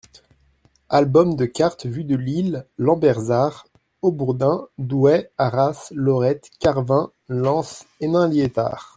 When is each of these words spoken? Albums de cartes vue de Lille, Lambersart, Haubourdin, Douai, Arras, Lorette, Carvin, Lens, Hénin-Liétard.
Albums 0.89 1.35
de 1.35 1.45
cartes 1.45 1.85
vue 1.85 2.03
de 2.03 2.15
Lille, 2.15 2.65
Lambersart, 2.79 3.67
Haubourdin, 4.01 4.67
Douai, 4.79 5.29
Arras, 5.37 5.89
Lorette, 5.95 6.49
Carvin, 6.59 7.11
Lens, 7.29 7.85
Hénin-Liétard. 7.99 8.87